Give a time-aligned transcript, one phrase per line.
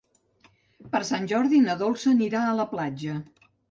[0.95, 3.25] Per Sant Jordi na Dolça anirà a la platja.